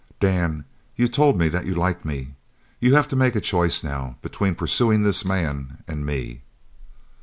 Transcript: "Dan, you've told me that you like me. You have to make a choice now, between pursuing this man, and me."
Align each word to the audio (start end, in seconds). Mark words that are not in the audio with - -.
"Dan, 0.19 0.65
you've 0.95 1.11
told 1.11 1.37
me 1.37 1.47
that 1.49 1.67
you 1.67 1.75
like 1.75 2.03
me. 2.05 2.33
You 2.79 2.95
have 2.95 3.07
to 3.09 3.15
make 3.15 3.35
a 3.35 3.39
choice 3.39 3.83
now, 3.83 4.17
between 4.23 4.55
pursuing 4.55 5.03
this 5.03 5.23
man, 5.23 5.83
and 5.87 6.03
me." 6.03 6.41